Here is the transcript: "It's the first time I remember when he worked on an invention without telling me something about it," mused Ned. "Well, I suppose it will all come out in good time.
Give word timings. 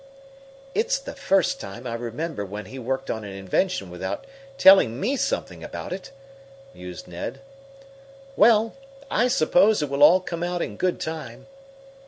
"It's 0.73 0.97
the 0.97 1.13
first 1.13 1.59
time 1.59 1.85
I 1.85 1.93
remember 1.93 2.43
when 2.43 2.65
he 2.65 2.79
worked 2.79 3.11
on 3.11 3.23
an 3.23 3.33
invention 3.35 3.91
without 3.91 4.25
telling 4.57 4.99
me 4.99 5.15
something 5.15 5.63
about 5.63 5.93
it," 5.93 6.09
mused 6.73 7.07
Ned. 7.07 7.39
"Well, 8.35 8.73
I 9.11 9.27
suppose 9.27 9.83
it 9.83 9.91
will 9.91 10.01
all 10.01 10.19
come 10.19 10.41
out 10.41 10.63
in 10.63 10.75
good 10.75 10.99
time. 10.99 11.45